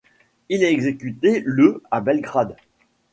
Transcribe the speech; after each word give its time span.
Il 0.49 0.63
est 0.63 0.71
exécuté 0.71 1.43
le 1.45 1.83
à 1.91 2.01
Belgrade. 2.01 2.55